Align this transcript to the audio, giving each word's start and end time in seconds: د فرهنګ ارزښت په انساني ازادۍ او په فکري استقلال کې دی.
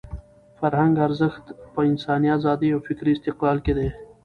د 0.51 0.53
فرهنګ 0.59 0.95
ارزښت 1.07 1.45
په 1.73 1.79
انساني 1.89 2.29
ازادۍ 2.37 2.69
او 2.73 2.79
په 2.81 2.85
فکري 2.87 3.11
استقلال 3.13 3.57
کې 3.65 3.73
دی. 3.77 3.89